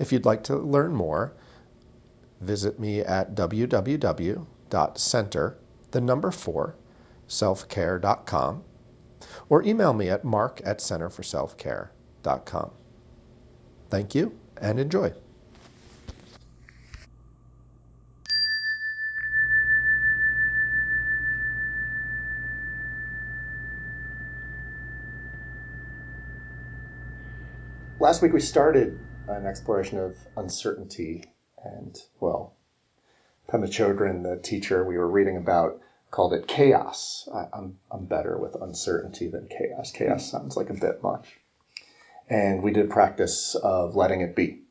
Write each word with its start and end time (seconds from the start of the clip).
If 0.00 0.10
you'd 0.12 0.24
like 0.24 0.42
to 0.44 0.56
learn 0.56 0.94
more, 0.94 1.34
visit 2.40 2.80
me 2.80 3.00
at 3.00 3.34
www.center, 3.34 4.38
the 5.90 6.00
number 6.00 6.30
four, 6.30 6.74
selfcare.com, 7.28 8.64
or 9.50 9.62
email 9.62 9.92
me 9.92 10.08
at 10.08 10.24
mark 10.24 10.62
at 10.64 10.78
centerforselfcare.com. 10.78 12.70
Thank 13.90 14.14
you 14.14 14.38
and 14.56 14.80
enjoy. 14.80 15.12
Last 27.98 28.22
week 28.22 28.32
we 28.32 28.40
started 28.40 28.98
an 29.36 29.46
exploration 29.46 29.98
of 29.98 30.16
uncertainty 30.36 31.24
and, 31.62 31.96
well, 32.20 32.54
Pema 33.48 33.66
Chodron, 33.66 34.22
the 34.22 34.40
teacher 34.40 34.84
we 34.84 34.96
were 34.96 35.10
reading 35.10 35.36
about, 35.36 35.80
called 36.10 36.32
it 36.32 36.46
chaos. 36.46 37.28
I, 37.32 37.46
I'm, 37.52 37.78
I'm 37.90 38.06
better 38.06 38.38
with 38.38 38.54
uncertainty 38.60 39.28
than 39.28 39.48
chaos. 39.48 39.92
Chaos 39.92 40.30
sounds 40.30 40.56
like 40.56 40.70
a 40.70 40.74
bit 40.74 41.02
much. 41.02 41.38
And 42.28 42.62
we 42.62 42.72
did 42.72 42.90
practice 42.90 43.54
of 43.56 43.96
letting 43.96 44.20
it 44.20 44.36
be. 44.36 44.62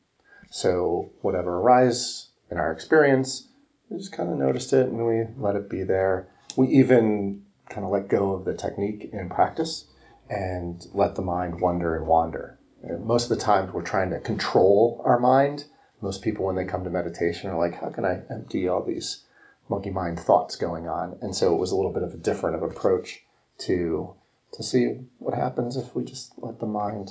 So 0.50 1.10
whatever 1.20 1.58
arises 1.58 2.30
in 2.50 2.56
our 2.56 2.72
experience, 2.72 3.48
we 3.88 3.98
just 3.98 4.12
kind 4.12 4.30
of 4.30 4.38
noticed 4.38 4.72
it 4.72 4.88
and 4.88 5.06
we 5.06 5.24
let 5.36 5.56
it 5.56 5.68
be 5.68 5.82
there. 5.82 6.28
We 6.56 6.68
even 6.68 7.42
kind 7.68 7.84
of 7.84 7.92
let 7.92 8.08
go 8.08 8.32
of 8.32 8.44
the 8.44 8.54
technique 8.54 9.10
in 9.12 9.28
practice 9.28 9.84
and 10.28 10.84
let 10.92 11.14
the 11.14 11.22
mind 11.22 11.60
wander 11.60 11.96
and 11.96 12.06
wander. 12.06 12.58
Most 12.82 13.30
of 13.30 13.36
the 13.36 13.44
times 13.44 13.72
we're 13.72 13.82
trying 13.82 14.10
to 14.10 14.20
control 14.20 15.02
our 15.04 15.18
mind. 15.18 15.64
Most 16.00 16.22
people, 16.22 16.46
when 16.46 16.56
they 16.56 16.64
come 16.64 16.84
to 16.84 16.90
meditation, 16.90 17.50
are 17.50 17.58
like, 17.58 17.74
how 17.74 17.90
can 17.90 18.04
I 18.04 18.22
empty 18.30 18.68
all 18.68 18.82
these 18.82 19.22
monkey 19.68 19.90
mind 19.90 20.18
thoughts 20.18 20.56
going 20.56 20.88
on? 20.88 21.18
And 21.20 21.34
so 21.34 21.54
it 21.54 21.58
was 21.58 21.72
a 21.72 21.76
little 21.76 21.92
bit 21.92 22.02
of 22.02 22.14
a 22.14 22.18
different 22.18 22.56
of 22.56 22.62
approach 22.62 23.22
to 23.58 24.14
to 24.52 24.62
see 24.62 24.98
what 25.18 25.34
happens 25.34 25.76
if 25.76 25.94
we 25.94 26.04
just 26.04 26.32
let 26.38 26.58
the 26.58 26.66
mind 26.66 27.10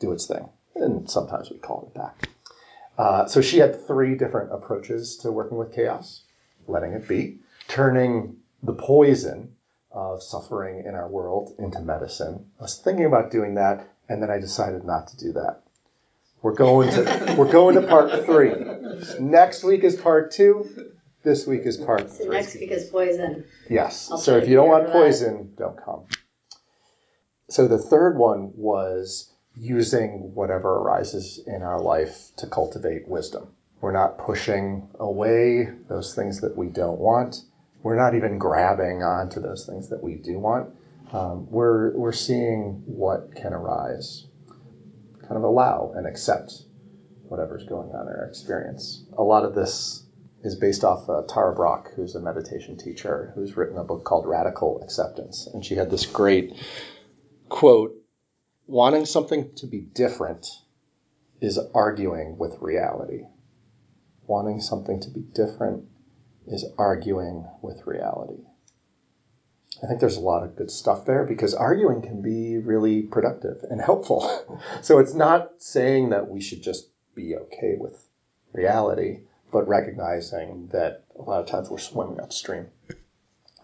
do 0.00 0.10
its 0.12 0.26
thing. 0.26 0.48
And 0.74 1.08
sometimes 1.08 1.50
we 1.50 1.58
call 1.58 1.86
it 1.86 1.96
back. 1.96 2.28
Uh, 2.96 3.26
so 3.26 3.40
she 3.40 3.58
had 3.58 3.86
three 3.86 4.16
different 4.16 4.52
approaches 4.52 5.18
to 5.18 5.30
working 5.30 5.56
with 5.56 5.72
chaos 5.72 6.24
letting 6.66 6.92
it 6.92 7.08
be, 7.08 7.38
turning 7.68 8.36
the 8.62 8.72
poison 8.72 9.54
of 9.90 10.22
suffering 10.22 10.84
in 10.84 10.94
our 10.94 11.08
world 11.08 11.54
into 11.58 11.80
medicine. 11.80 12.44
I 12.58 12.64
was 12.64 12.76
thinking 12.76 13.06
about 13.06 13.30
doing 13.30 13.54
that, 13.54 13.88
and 14.08 14.22
then 14.22 14.30
I 14.30 14.38
decided 14.38 14.84
not 14.84 15.08
to 15.08 15.16
do 15.16 15.32
that. 15.34 15.62
We're 16.42 16.54
going 16.54 16.90
to 16.90 17.34
we're 17.36 17.50
going 17.50 17.74
to 17.74 17.86
part 17.86 18.24
three. 18.24 18.52
Next 19.20 19.64
week 19.64 19.82
is 19.84 19.96
part 19.96 20.30
two. 20.30 20.68
This 21.24 21.46
week 21.46 21.62
is 21.64 21.76
part 21.76 22.08
So 22.10 22.24
three. 22.24 22.36
next 22.36 22.54
week 22.54 22.70
is 22.70 22.84
poison. 22.90 23.44
Yes. 23.68 24.08
I'll 24.10 24.18
So 24.18 24.36
if 24.38 24.48
you 24.48 24.54
don't 24.54 24.68
want 24.68 24.84
remember 24.84 25.00
that. 25.00 25.10
poison, 25.10 25.52
don't 25.58 25.84
come. 25.84 26.04
So 27.48 27.66
the 27.66 27.78
third 27.78 28.16
one 28.16 28.52
was 28.54 29.32
using 29.56 30.32
whatever 30.34 30.68
arises 30.76 31.40
in 31.46 31.62
our 31.62 31.80
life 31.80 32.30
to 32.36 32.46
cultivate 32.46 33.08
wisdom. 33.08 33.48
We're 33.80 33.92
not 33.92 34.18
pushing 34.18 34.88
away 35.00 35.70
those 35.88 36.14
things 36.14 36.40
that 36.42 36.56
we 36.56 36.68
don't 36.68 36.98
want. 37.00 37.42
We're 37.82 37.96
not 37.96 38.14
even 38.14 38.38
grabbing 38.38 39.02
onto 39.02 39.40
those 39.40 39.66
things 39.66 39.88
that 39.88 40.02
we 40.02 40.14
do 40.16 40.38
want. 40.38 40.70
Um, 41.12 41.50
we're, 41.50 41.96
we're 41.96 42.12
seeing 42.12 42.82
what 42.86 43.34
can 43.34 43.54
arise, 43.54 44.26
kind 45.22 45.36
of 45.36 45.42
allow 45.42 45.92
and 45.96 46.06
accept 46.06 46.52
whatever's 47.22 47.64
going 47.64 47.90
on 47.90 48.06
in 48.06 48.12
our 48.12 48.26
experience. 48.26 49.04
A 49.16 49.22
lot 49.22 49.44
of 49.44 49.54
this 49.54 50.04
is 50.42 50.54
based 50.54 50.84
off 50.84 51.08
uh, 51.08 51.22
Tara 51.28 51.54
Brach, 51.54 51.88
who's 51.96 52.14
a 52.14 52.20
meditation 52.20 52.76
teacher, 52.76 53.32
who's 53.34 53.56
written 53.56 53.78
a 53.78 53.84
book 53.84 54.04
called 54.04 54.26
Radical 54.26 54.82
Acceptance. 54.82 55.48
And 55.52 55.64
she 55.64 55.74
had 55.74 55.90
this 55.90 56.06
great 56.06 56.54
quote 57.48 57.94
Wanting 58.66 59.06
something 59.06 59.50
to 59.56 59.66
be 59.66 59.80
different 59.80 60.46
is 61.40 61.58
arguing 61.74 62.36
with 62.36 62.58
reality. 62.60 63.22
Wanting 64.26 64.60
something 64.60 65.00
to 65.00 65.10
be 65.10 65.20
different 65.20 65.84
is 66.46 66.66
arguing 66.76 67.46
with 67.62 67.86
reality. 67.86 68.42
I 69.82 69.86
think 69.86 70.00
there's 70.00 70.16
a 70.16 70.20
lot 70.20 70.42
of 70.42 70.56
good 70.56 70.70
stuff 70.70 71.04
there 71.04 71.24
because 71.24 71.54
arguing 71.54 72.02
can 72.02 72.20
be 72.20 72.58
really 72.58 73.02
productive 73.02 73.64
and 73.70 73.80
helpful. 73.80 74.60
so 74.82 74.98
it's 74.98 75.14
not 75.14 75.52
saying 75.58 76.10
that 76.10 76.28
we 76.28 76.40
should 76.40 76.62
just 76.62 76.88
be 77.14 77.36
okay 77.36 77.76
with 77.78 78.04
reality, 78.52 79.20
but 79.52 79.68
recognizing 79.68 80.68
that 80.72 81.04
a 81.18 81.22
lot 81.22 81.40
of 81.40 81.46
times 81.46 81.70
we're 81.70 81.78
swimming 81.78 82.20
upstream. 82.20 82.66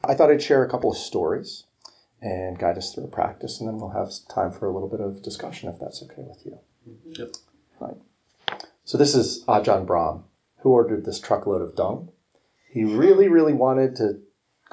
I 0.05 0.15
thought 0.15 0.31
I'd 0.31 0.43
share 0.43 0.63
a 0.63 0.71
couple 0.71 0.91
of 0.91 0.97
stories 0.97 1.65
and 2.21 2.59
guide 2.59 2.79
us 2.79 2.95
through 2.95 3.05
a 3.05 3.09
practice, 3.09 3.61
and 3.61 3.69
then 3.69 3.79
we'll 3.79 3.91
have 3.91 4.11
time 4.29 4.53
for 4.53 4.67
a 4.67 4.73
little 4.73 4.89
bit 4.89 5.01
of 5.01 5.23
discussion 5.23 5.69
if 5.69 5.79
that's 5.81 6.03
okay 6.03 6.23
with 6.23 6.45
you. 6.45 6.59
Yep. 7.07 7.35
Right. 7.81 7.97
So 8.85 8.99
this 8.99 9.15
is 9.15 9.45
Ajahn 9.47 9.87
Brahm, 9.87 10.25
who 10.59 10.71
ordered 10.71 11.05
this 11.05 11.21
truckload 11.21 11.63
of 11.63 11.75
dung. 11.75 12.11
He 12.71 12.85
really, 12.85 13.29
really 13.29 13.53
wanted 13.53 13.97
to 13.97 14.21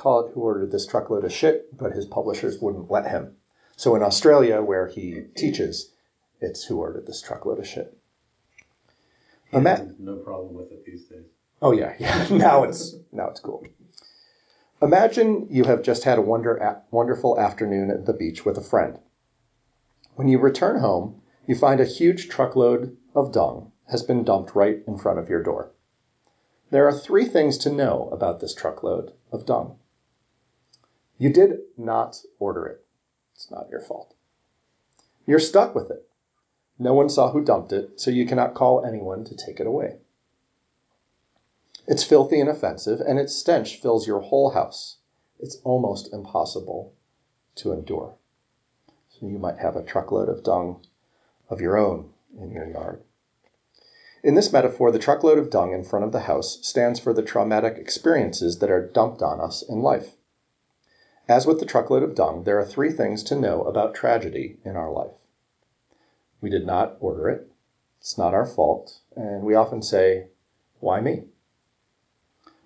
call 0.01 0.25
it 0.25 0.31
Who 0.34 0.41
Ordered 0.41 0.72
This 0.72 0.88
Truckload 0.88 1.23
of 1.23 1.31
Shit, 1.31 1.78
but 1.78 1.91
his 1.91 2.07
publishers 2.07 2.59
wouldn't 2.59 2.89
let 2.89 3.06
him. 3.06 3.35
So 3.75 3.95
in 3.95 4.01
Australia, 4.01 4.59
where 4.59 4.88
he 4.88 5.25
teaches, 5.35 5.91
it's 6.39 6.63
Who 6.63 6.79
Ordered 6.79 7.06
This 7.06 7.22
Truckload 7.22 7.59
of 7.59 7.67
Shit. 7.67 7.95
Ima- 9.53 9.94
no 10.00 10.16
problem 10.16 10.56
with 10.56 10.72
it 10.72 10.84
these 10.85 11.06
days. 11.06 11.25
Oh 11.62 11.72
yeah, 11.72 11.94
yeah. 12.00 12.28
Now 12.31 12.63
it's 12.63 12.95
now 13.12 13.28
it's 13.28 13.41
cool. 13.41 13.63
Imagine 14.81 15.45
you 15.51 15.66
have 15.66 15.84
just 15.84 16.03
had 16.03 16.18
a 16.18 16.22
wonder 16.22 16.57
a- 16.57 16.81
wonderful 16.89 17.39
afternoon 17.39 17.91
at 17.91 18.07
the 18.07 18.13
beach 18.13 18.44
with 18.44 18.57
a 18.57 18.62
friend. 18.62 18.97
When 20.16 20.28
you 20.28 20.39
return 20.39 20.79
home, 20.79 21.22
you 21.45 21.53
find 21.53 21.79
a 21.79 21.85
huge 21.85 22.28
truckload 22.28 22.97
of 23.13 23.31
dung 23.31 23.72
has 23.89 24.01
been 24.01 24.23
dumped 24.23 24.56
right 24.56 24.79
in 24.88 24.97
front 24.97 25.19
of 25.19 25.29
your 25.29 25.44
door. 25.44 25.73
There 26.72 26.88
are 26.88 26.94
three 26.94 27.25
things 27.25 27.59
to 27.59 27.69
know 27.72 28.09
about 28.12 28.39
this 28.39 28.56
truckload 28.56 29.13
of 29.31 29.45
dung. 29.45 29.78
You 31.22 31.30
did 31.30 31.59
not 31.78 32.20
order 32.40 32.66
it. 32.66 32.84
It's 33.36 33.52
not 33.52 33.70
your 33.70 33.80
fault. 33.80 34.16
You're 35.28 35.38
stuck 35.38 35.76
with 35.76 35.92
it. 35.92 36.09
No 36.80 36.96
one 36.96 37.09
saw 37.09 37.30
who 37.30 37.44
dumped 37.44 37.72
it, 37.72 38.02
so 38.02 38.09
you 38.09 38.26
cannot 38.26 38.56
call 38.56 38.84
anyone 38.84 39.24
to 39.26 39.36
take 39.36 39.60
it 39.60 39.68
away. 39.68 40.00
It's 41.86 42.04
filthy 42.04 42.40
and 42.40 42.50
offensive, 42.50 43.02
and 43.02 43.20
its 43.20 43.36
stench 43.36 43.80
fills 43.80 44.08
your 44.08 44.22
whole 44.22 44.50
house. 44.50 44.98
It's 45.40 45.58
almost 45.64 46.12
impossible 46.12 46.96
to 47.58 47.72
endure. 47.72 48.16
So 49.10 49.28
you 49.28 49.38
might 49.38 49.60
have 49.60 49.76
a 49.76 49.84
truckload 49.84 50.28
of 50.28 50.44
dung 50.44 50.84
of 51.52 51.62
your 51.62 51.78
own 51.78 52.10
in 52.36 52.50
your 52.50 52.68
yard. 52.68 53.04
In 54.24 54.34
this 54.34 54.51
metaphor, 54.51 54.92
the 54.92 54.98
truckload 54.98 55.38
of 55.38 55.51
dung 55.51 55.72
in 55.72 55.84
front 55.84 56.04
of 56.04 56.13
the 56.13 56.22
house 56.22 56.57
stands 56.63 57.00
for 57.00 57.13
the 57.13 57.22
traumatic 57.22 57.78
experiences 57.78 58.57
that 58.57 58.72
are 58.72 58.88
dumped 58.88 59.22
on 59.22 59.40
us 59.40 59.62
in 59.62 59.84
life. 59.84 60.16
As 61.27 61.45
with 61.45 61.59
the 61.59 61.65
truckload 61.65 62.03
of 62.03 62.15
dung, 62.15 62.44
there 62.44 62.59
are 62.59 62.65
three 62.65 62.91
things 62.91 63.23
to 63.23 63.39
know 63.39 63.63
about 63.63 63.94
tragedy 63.94 64.59
in 64.65 64.75
our 64.75 64.91
life. 64.91 65.13
We 66.41 66.50
did 66.50 66.65
not 66.65 66.97
order 67.00 67.29
it, 67.29 67.51
it's 68.00 68.18
not 68.18 68.33
our 68.33 68.45
fault, 68.47 69.00
and 69.15 69.44
we 69.44 69.53
often 69.53 69.83
say, 69.83 70.29
Why 70.79 71.00
me? 71.00 71.25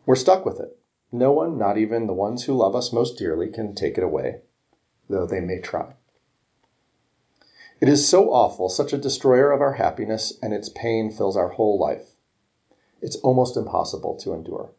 We're 0.05 0.15
stuck 0.15 0.45
with 0.45 0.61
it. 0.61 0.79
No 1.11 1.33
one, 1.33 1.57
not 1.57 1.77
even 1.77 2.07
the 2.07 2.13
ones 2.13 2.45
who 2.45 2.53
love 2.53 2.75
us 2.75 2.93
most 2.93 3.17
dearly, 3.17 3.49
can 3.49 3.75
take 3.75 3.97
it 3.97 4.03
away, 4.03 4.41
though 5.09 5.25
they 5.25 5.41
may 5.41 5.59
try. 5.59 5.95
It 7.81 7.89
is 7.89 8.07
so 8.07 8.31
awful, 8.31 8.69
such 8.69 8.93
a 8.93 8.97
destroyer 8.97 9.51
of 9.51 9.59
our 9.59 9.73
happiness, 9.73 10.31
and 10.41 10.53
its 10.53 10.69
pain 10.69 11.11
fills 11.11 11.35
our 11.35 11.49
whole 11.49 11.77
life. 11.77 12.15
It's 13.01 13.17
almost 13.17 13.57
impossible 13.57 14.15
to 14.19 14.33
endure. 14.33 14.71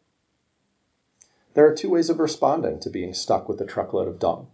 There 1.57 1.65
are 1.65 1.73
two 1.73 1.89
ways 1.89 2.11
of 2.11 2.19
responding 2.19 2.79
to 2.81 2.89
being 2.91 3.15
stuck 3.15 3.49
with 3.49 3.59
a 3.59 3.65
truckload 3.65 4.07
of 4.07 4.19
dung. 4.19 4.49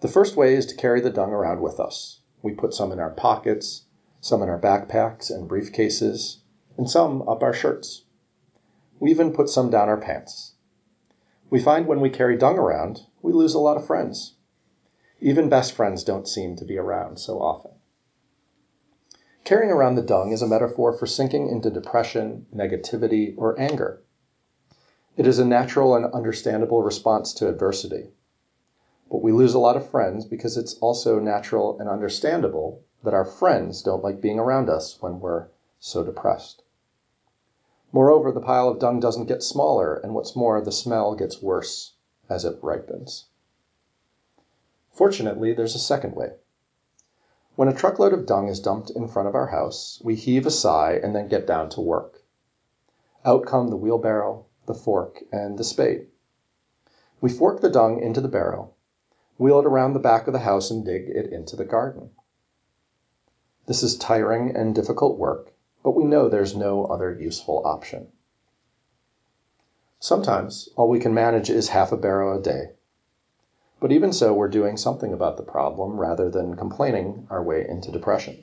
The 0.00 0.08
first 0.08 0.36
way 0.36 0.54
is 0.54 0.66
to 0.66 0.74
carry 0.74 1.00
the 1.00 1.08
dung 1.08 1.30
around 1.30 1.60
with 1.60 1.78
us. 1.78 2.18
We 2.42 2.50
put 2.50 2.74
some 2.74 2.90
in 2.90 2.98
our 2.98 3.12
pockets, 3.12 3.84
some 4.20 4.42
in 4.42 4.48
our 4.48 4.58
backpacks 4.58 5.30
and 5.30 5.48
briefcases, 5.48 6.38
and 6.76 6.90
some 6.90 7.22
up 7.28 7.44
our 7.44 7.52
shirts. 7.52 8.06
We 8.98 9.12
even 9.12 9.32
put 9.32 9.48
some 9.48 9.70
down 9.70 9.88
our 9.88 10.00
pants. 10.00 10.56
We 11.48 11.60
find 11.60 11.86
when 11.86 12.00
we 12.00 12.10
carry 12.10 12.36
dung 12.36 12.58
around, 12.58 13.02
we 13.22 13.32
lose 13.32 13.54
a 13.54 13.60
lot 13.60 13.76
of 13.76 13.86
friends. 13.86 14.34
Even 15.20 15.48
best 15.48 15.74
friends 15.74 16.02
don't 16.02 16.26
seem 16.26 16.56
to 16.56 16.64
be 16.64 16.76
around 16.76 17.20
so 17.20 17.40
often. 17.40 17.70
Carrying 19.44 19.70
around 19.70 19.94
the 19.94 20.02
dung 20.02 20.32
is 20.32 20.42
a 20.42 20.48
metaphor 20.48 20.92
for 20.92 21.06
sinking 21.06 21.48
into 21.48 21.70
depression, 21.70 22.46
negativity, 22.52 23.32
or 23.36 23.56
anger. 23.60 24.02
It 25.16 25.28
is 25.28 25.38
a 25.38 25.44
natural 25.44 25.94
and 25.94 26.06
understandable 26.06 26.82
response 26.82 27.32
to 27.34 27.48
adversity. 27.48 28.10
But 29.08 29.22
we 29.22 29.30
lose 29.30 29.54
a 29.54 29.60
lot 29.60 29.76
of 29.76 29.88
friends 29.88 30.24
because 30.24 30.56
it's 30.56 30.74
also 30.78 31.20
natural 31.20 31.78
and 31.78 31.88
understandable 31.88 32.82
that 33.04 33.14
our 33.14 33.24
friends 33.24 33.80
don't 33.80 34.02
like 34.02 34.20
being 34.20 34.40
around 34.40 34.68
us 34.68 35.00
when 35.00 35.20
we're 35.20 35.46
so 35.78 36.02
depressed. 36.02 36.64
Moreover, 37.92 38.32
the 38.32 38.40
pile 38.40 38.68
of 38.68 38.80
dung 38.80 38.98
doesn't 38.98 39.26
get 39.26 39.44
smaller, 39.44 39.94
and 39.94 40.16
what's 40.16 40.34
more, 40.34 40.60
the 40.60 40.72
smell 40.72 41.14
gets 41.14 41.40
worse 41.40 41.94
as 42.28 42.44
it 42.44 42.58
ripens. 42.60 43.26
Fortunately, 44.90 45.52
there's 45.52 45.76
a 45.76 45.78
second 45.78 46.16
way. 46.16 46.32
When 47.54 47.68
a 47.68 47.72
truckload 47.72 48.12
of 48.12 48.26
dung 48.26 48.48
is 48.48 48.58
dumped 48.58 48.90
in 48.90 49.06
front 49.06 49.28
of 49.28 49.36
our 49.36 49.46
house, 49.46 50.02
we 50.02 50.16
heave 50.16 50.44
a 50.44 50.50
sigh 50.50 50.94
and 50.94 51.14
then 51.14 51.28
get 51.28 51.46
down 51.46 51.68
to 51.70 51.80
work. 51.80 52.24
Out 53.24 53.46
come 53.46 53.68
the 53.68 53.76
wheelbarrow, 53.76 54.46
the 54.66 54.74
fork, 54.74 55.22
and 55.30 55.58
the 55.58 55.64
spade. 55.64 56.06
We 57.20 57.30
fork 57.30 57.60
the 57.60 57.70
dung 57.70 58.00
into 58.00 58.20
the 58.20 58.28
barrow, 58.28 58.74
wheel 59.38 59.60
it 59.60 59.66
around 59.66 59.92
the 59.92 59.98
back 59.98 60.26
of 60.26 60.32
the 60.32 60.40
house, 60.40 60.70
and 60.70 60.84
dig 60.84 61.08
it 61.08 61.32
into 61.32 61.56
the 61.56 61.64
garden. 61.64 62.10
This 63.66 63.82
is 63.82 63.96
tiring 63.96 64.54
and 64.54 64.74
difficult 64.74 65.18
work, 65.18 65.52
but 65.82 65.94
we 65.94 66.04
know 66.04 66.28
there's 66.28 66.54
no 66.54 66.84
other 66.84 67.12
useful 67.12 67.62
option. 67.64 68.12
Sometimes 70.00 70.68
all 70.76 70.88
we 70.88 71.00
can 71.00 71.14
manage 71.14 71.48
is 71.48 71.68
half 71.68 71.90
a 71.90 71.96
barrow 71.96 72.38
a 72.38 72.42
day. 72.42 72.72
But 73.80 73.90
even 73.90 74.12
so, 74.12 74.34
we're 74.34 74.48
doing 74.48 74.76
something 74.76 75.12
about 75.12 75.36
the 75.38 75.42
problem 75.42 75.98
rather 75.98 76.30
than 76.30 76.56
complaining 76.56 77.26
our 77.30 77.42
way 77.42 77.66
into 77.66 77.90
depression. 77.90 78.42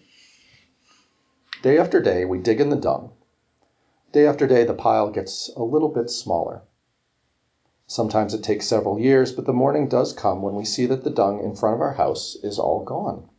Day 1.62 1.78
after 1.78 2.02
day, 2.02 2.26
we 2.26 2.40
dig 2.40 2.60
in 2.60 2.70
the 2.70 2.76
dung. 2.76 3.12
Day 4.12 4.28
after 4.28 4.46
day, 4.46 4.66
the 4.66 4.74
pile 4.74 5.10
gets 5.10 5.50
a 5.56 5.64
little 5.64 5.88
bit 5.88 6.10
smaller. 6.10 6.64
Sometimes 7.88 8.34
it 8.34 8.44
takes 8.44 8.68
several 8.68 9.00
years, 9.00 9.32
but 9.32 9.46
the 9.46 9.54
morning 9.54 9.88
does 9.88 10.12
come 10.12 10.42
when 10.42 10.56
we 10.56 10.66
see 10.66 10.86
that 10.86 11.06
the 11.06 11.10
dung 11.10 11.42
in 11.42 11.56
front 11.56 11.76
of 11.76 11.82
our 11.82 11.94
house 11.94 12.36
is 12.44 12.60
all 12.60 12.84
gone. 12.84 13.30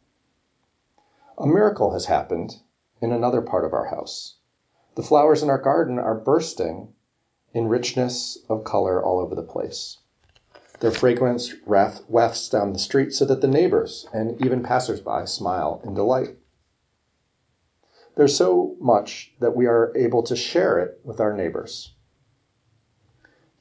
A 1.37 1.47
miracle 1.47 1.93
has 1.93 2.07
happened 2.07 2.57
in 3.03 3.13
another 3.13 3.43
part 3.43 3.67
of 3.67 3.75
our 3.75 3.87
house. 3.87 4.37
The 4.95 5.03
flowers 5.03 5.43
in 5.43 5.51
our 5.51 5.59
garden 5.59 5.99
are 5.99 6.15
bursting 6.15 6.95
in 7.53 7.69
richness 7.69 8.39
of 8.49 8.65
color 8.65 9.03
all 9.03 9.21
over 9.21 9.35
the 9.35 9.43
place. 9.43 9.99
Their 10.81 10.91
fragrance 10.91 11.53
wafts 11.67 12.49
down 12.49 12.73
the 12.73 12.79
street 12.79 13.13
so 13.13 13.27
that 13.27 13.43
the 13.43 13.47
neighbors 13.47 14.07
and 14.13 14.41
even 14.43 14.63
passersby 14.63 15.27
smile 15.27 15.83
in 15.85 15.93
delight. 15.93 16.37
There's 18.15 18.37
so 18.37 18.77
much 18.79 19.35
that 19.41 19.57
we 19.57 19.67
are 19.67 19.91
able 19.97 20.23
to 20.25 20.37
share 20.37 20.79
it 20.79 21.01
with 21.03 21.19
our 21.19 21.33
neighbors. 21.33 21.95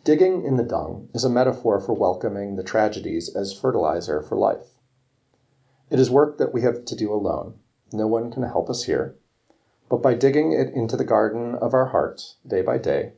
Digging 0.03 0.43
in 0.43 0.57
the 0.57 0.63
dung 0.63 1.07
is 1.13 1.23
a 1.23 1.29
metaphor 1.29 1.79
for 1.79 1.93
welcoming 1.93 2.57
the 2.57 2.63
tragedies 2.63 3.33
as 3.33 3.53
fertilizer 3.53 4.21
for 4.21 4.35
life. 4.35 4.75
It 5.89 5.99
is 5.99 6.11
work 6.11 6.37
that 6.37 6.53
we 6.53 6.63
have 6.63 6.83
to 6.83 6.95
do 6.95 7.13
alone. 7.13 7.59
No 7.93 8.07
one 8.07 8.29
can 8.29 8.43
help 8.43 8.69
us 8.69 8.83
here. 8.83 9.15
But 9.87 10.01
by 10.01 10.15
digging 10.15 10.51
it 10.51 10.73
into 10.73 10.97
the 10.97 11.05
garden 11.05 11.55
of 11.55 11.73
our 11.73 11.85
hearts, 11.85 12.35
day 12.45 12.61
by 12.61 12.77
day, 12.77 13.13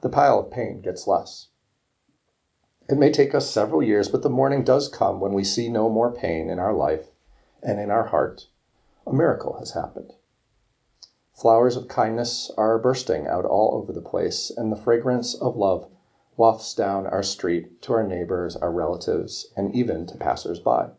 the 0.00 0.08
pile 0.08 0.38
of 0.38 0.50
pain 0.50 0.80
gets 0.80 1.06
less. 1.06 1.48
It 2.88 2.96
may 2.96 3.10
take 3.10 3.34
us 3.34 3.50
several 3.50 3.82
years, 3.82 4.08
but 4.08 4.22
the 4.22 4.30
morning 4.30 4.64
does 4.64 4.88
come 4.88 5.20
when 5.20 5.34
we 5.34 5.44
see 5.44 5.68
no 5.68 5.90
more 5.90 6.12
pain 6.12 6.48
in 6.48 6.58
our 6.58 6.72
life 6.72 7.10
and 7.62 7.78
in 7.78 7.90
our 7.90 8.04
heart. 8.04 8.46
A 9.06 9.12
miracle 9.12 9.58
has 9.58 9.72
happened. 9.72 10.14
Flowers 11.36 11.76
of 11.76 11.86
kindness 11.86 12.50
are 12.56 12.78
bursting 12.78 13.26
out 13.26 13.44
all 13.44 13.74
over 13.74 13.92
the 13.92 14.00
place, 14.00 14.50
and 14.56 14.72
the 14.72 14.76
fragrance 14.76 15.34
of 15.34 15.54
love 15.54 15.86
wafts 16.34 16.72
down 16.72 17.06
our 17.06 17.22
street 17.22 17.82
to 17.82 17.92
our 17.92 18.02
neighbors, 18.02 18.56
our 18.56 18.72
relatives, 18.72 19.52
and 19.54 19.74
even 19.74 20.06
to 20.06 20.16
passers 20.16 20.58
by. 20.58 20.92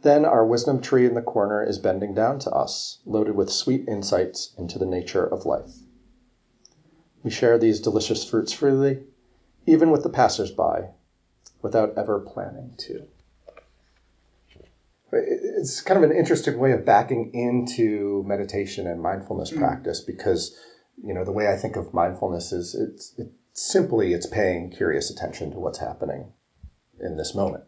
Then 0.00 0.24
our 0.24 0.44
wisdom 0.44 0.80
tree 0.80 1.06
in 1.06 1.14
the 1.14 1.22
corner 1.22 1.62
is 1.62 1.78
bending 1.78 2.12
down 2.12 2.40
to 2.40 2.50
us, 2.50 2.98
loaded 3.06 3.36
with 3.36 3.50
sweet 3.52 3.88
insights 3.88 4.52
into 4.58 4.80
the 4.80 4.86
nature 4.86 5.24
of 5.24 5.46
life. 5.46 5.76
We 7.22 7.30
share 7.30 7.58
these 7.58 7.78
delicious 7.78 8.24
fruits 8.24 8.52
freely, 8.52 9.04
even 9.64 9.92
with 9.92 10.02
the 10.02 10.10
passers-by, 10.10 10.90
without 11.62 11.96
ever 11.96 12.18
planning 12.18 12.74
to. 12.78 13.06
It's 15.12 15.80
kind 15.82 16.02
of 16.02 16.10
an 16.10 16.16
interesting 16.16 16.58
way 16.58 16.72
of 16.72 16.84
backing 16.84 17.32
into 17.34 18.24
meditation 18.26 18.86
and 18.86 19.00
mindfulness 19.00 19.50
mm-hmm. 19.50 19.60
practice 19.60 20.00
because, 20.00 20.56
you 21.02 21.14
know, 21.14 21.24
the 21.24 21.32
way 21.32 21.48
I 21.48 21.56
think 21.56 21.76
of 21.76 21.92
mindfulness 21.92 22.52
is 22.52 22.74
it's, 22.74 23.14
it's 23.18 23.30
simply 23.52 24.14
it's 24.14 24.26
paying 24.26 24.70
curious 24.70 25.10
attention 25.10 25.50
to 25.52 25.58
what's 25.58 25.78
happening 25.78 26.32
in 27.00 27.16
this 27.16 27.34
moment 27.34 27.64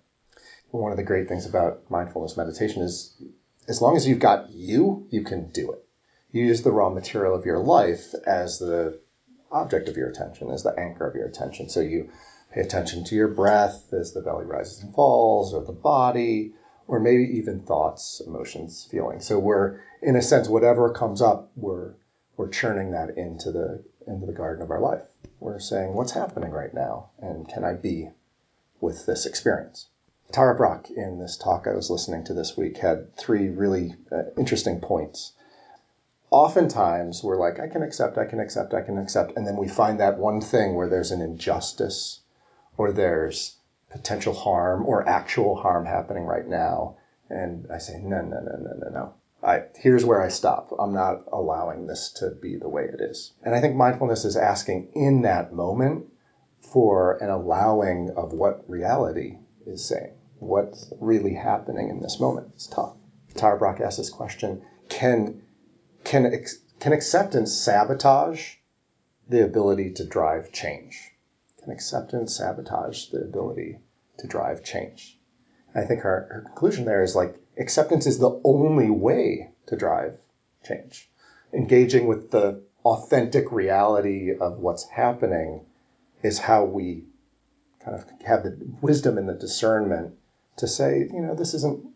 one 0.81 0.91
of 0.91 0.97
the 0.97 1.05
great 1.05 1.29
things 1.29 1.47
about 1.47 1.91
mindfulness 1.91 2.37
meditation 2.37 2.83
is 2.83 3.15
as 3.69 3.81
long 3.81 3.97
as 3.97 4.07
you've 4.07 4.19
got 4.19 4.51
you, 4.51 5.07
you 5.11 5.23
can 5.23 5.51
do 5.51 5.73
it. 5.73 5.85
You 6.31 6.45
use 6.45 6.63
the 6.63 6.73
raw 6.73 6.91
material 6.91 7.35
of 7.35 7.47
your 7.47 7.59
life 7.59 8.13
as 8.27 8.59
the 8.59 9.01
object 9.53 9.89
of 9.89 9.97
your 9.97 10.09
attention, 10.09 10.51
as 10.51 10.65
the 10.65 10.79
anchor 10.79 11.07
of 11.07 11.15
your 11.15 11.27
attention. 11.27 11.69
So 11.69 11.81
you 11.81 12.11
pay 12.53 12.61
attention 12.61 13.05
to 13.05 13.15
your 13.15 13.29
breath 13.29 13.93
as 13.93 14.13
the 14.13 14.21
belly 14.21 14.45
rises 14.45 14.83
and 14.83 14.95
falls, 14.95 15.55
or 15.55 15.65
the 15.65 15.73
body, 15.73 16.55
or 16.87 17.01
maybe 17.01 17.25
even 17.39 17.61
thoughts, 17.61 18.21
emotions, 18.27 18.87
feelings. 18.91 19.27
So 19.27 19.39
we're, 19.39 19.81
in 20.03 20.17
a 20.17 20.23
sense, 20.23 20.49
whatever 20.49 20.91
comes 20.91 21.23
up, 21.23 21.51
we're 21.57 21.95
we're 22.37 22.49
churning 22.49 22.91
that 22.93 23.17
into 23.17 23.53
the 23.53 23.83
into 24.07 24.27
the 24.27 24.33
garden 24.33 24.63
of 24.63 24.71
our 24.71 24.81
life. 24.81 25.03
We're 25.41 25.61
saying, 25.61 25.95
what's 25.95 26.13
happening 26.13 26.51
right 26.51 26.75
now, 26.75 27.11
and 27.21 27.49
can 27.49 27.65
I 27.65 27.75
be 27.75 28.11
with 28.81 29.07
this 29.07 29.27
experience? 29.27 29.89
Tara 30.33 30.55
Brach, 30.55 30.91
in 30.91 31.19
this 31.19 31.37
talk 31.37 31.67
I 31.67 31.75
was 31.75 31.91
listening 31.91 32.25
to 32.25 32.35
this 32.35 32.57
week, 32.57 32.79
had 32.79 33.15
three 33.17 33.49
really 33.49 33.95
uh, 34.11 34.23
interesting 34.37 34.81
points. 34.81 35.33
Oftentimes, 36.31 37.23
we're 37.23 37.39
like, 37.39 37.61
I 37.61 37.69
can 37.69 37.83
accept, 37.83 38.19
I 38.19 38.25
can 38.25 38.41
accept, 38.41 38.75
I 38.75 38.81
can 38.81 38.99
accept. 38.99 39.37
And 39.37 39.47
then 39.47 39.57
we 39.57 39.69
find 39.69 40.01
that 40.01 40.19
one 40.19 40.41
thing 40.41 40.75
where 40.75 40.89
there's 40.89 41.13
an 41.13 41.21
injustice 41.21 42.21
or 42.77 42.91
there's 42.91 43.55
potential 43.95 44.33
harm 44.33 44.85
or 44.87 45.09
actual 45.09 45.55
harm 45.55 45.87
happening 45.87 46.25
right 46.25 46.47
now. 46.47 46.97
And 47.31 47.67
I 47.73 47.79
say, 47.79 47.95
no, 48.03 48.21
no, 48.21 48.41
no, 48.41 48.57
no, 48.59 48.73
no, 48.77 48.91
no. 48.91 49.15
I, 49.41 49.63
here's 49.77 50.05
where 50.05 50.21
I 50.21 50.29
stop. 50.29 50.71
I'm 50.81 50.93
not 50.93 51.23
allowing 51.33 51.87
this 51.87 52.11
to 52.17 52.31
be 52.31 52.57
the 52.57 52.69
way 52.69 52.85
it 52.93 53.01
is. 53.01 53.33
And 53.45 53.55
I 53.55 53.61
think 53.61 53.77
mindfulness 53.77 54.25
is 54.25 54.37
asking 54.37 54.91
in 54.95 55.23
that 55.23 55.53
moment 55.53 56.07
for 56.61 57.23
an 57.23 57.31
allowing 57.31 58.11
of 58.17 58.33
what 58.33 58.69
reality 58.69 59.37
is 59.65 59.85
saying. 59.85 60.15
What's 60.41 60.93
really 61.01 61.35
happening 61.35 61.89
in 61.89 62.01
this 62.01 62.19
moment? 62.19 62.49
It's 62.55 62.67
tough. 62.67 62.97
Tara 63.35 63.57
Brach 63.57 63.81
asked 63.81 63.99
this 63.99 64.11
question: 64.11 64.63
Can 64.89 65.43
can 66.03 66.45
can 66.81 66.93
acceptance 66.93 67.55
sabotage 67.55 68.57
the 69.29 69.45
ability 69.45 69.93
to 69.93 70.05
drive 70.05 70.53
change? 70.53 71.14
Can 71.65 71.73
acceptance 71.73 72.37
sabotage 72.37 73.07
the 73.07 73.23
ability 73.23 73.81
to 74.19 74.27
drive 74.27 74.63
change? 74.63 75.19
I 75.75 75.85
think 75.85 76.01
her, 76.01 76.29
her 76.31 76.43
conclusion 76.43 76.85
there 76.85 77.03
is 77.03 77.17
like 77.17 77.37
acceptance 77.57 78.07
is 78.07 78.19
the 78.19 78.39
only 78.45 78.91
way 78.91 79.55
to 79.67 79.77
drive 79.77 80.19
change. 80.63 81.11
Engaging 81.55 82.07
with 82.07 82.31
the 82.31 82.63
authentic 82.85 83.51
reality 83.51 84.31
of 84.39 84.59
what's 84.59 84.85
happening 84.85 85.65
is 86.23 86.39
how 86.39 86.65
we 86.65 87.07
kind 87.83 87.97
of 87.97 88.05
have 88.27 88.43
the 88.43 88.59
wisdom 88.83 89.17
and 89.17 89.27
the 89.27 89.35
discernment 89.35 90.13
to 90.57 90.69
say, 90.69 91.09
you 91.11 91.23
know, 91.23 91.35
this 91.35 91.55
isn't 91.55 91.87